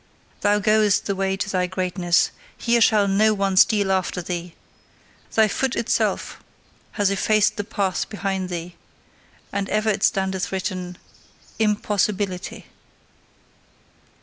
Thou 0.41 0.57
goest 0.57 1.05
the 1.05 1.15
way 1.15 1.37
to 1.37 1.47
thy 1.47 1.67
greatness: 1.67 2.31
here 2.57 2.81
shall 2.81 3.07
no 3.07 3.35
one 3.35 3.55
steal 3.55 3.91
after 3.91 4.19
thee! 4.19 4.55
Thy 5.35 5.47
foot 5.47 5.75
itself 5.75 6.41
hath 6.93 7.11
effaced 7.11 7.55
the 7.55 7.63
path 7.63 8.09
behind 8.09 8.49
thee, 8.49 8.73
and 9.53 9.69
over 9.69 9.91
it 9.91 10.01
standeth 10.03 10.51
written: 10.51 10.97
Impossibility. 11.59 12.65